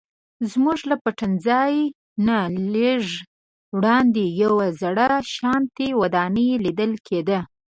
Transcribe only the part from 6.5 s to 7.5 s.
لیدل کیده.